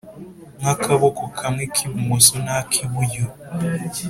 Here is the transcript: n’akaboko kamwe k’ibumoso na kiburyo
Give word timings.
n’akaboko 0.61 1.21
kamwe 1.37 1.63
k’ibumoso 1.73 2.33
na 2.45 2.55
kiburyo 2.71 3.23